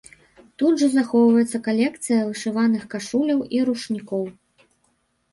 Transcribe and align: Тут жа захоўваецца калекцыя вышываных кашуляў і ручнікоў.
Тут 0.59 0.73
жа 0.83 0.87
захоўваецца 0.93 1.59
калекцыя 1.67 2.21
вышываных 2.29 2.87
кашуляў 2.93 3.39
і 3.57 3.61
ручнікоў. 3.69 4.23